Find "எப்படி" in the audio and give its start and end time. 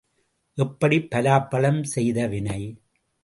0.57-0.97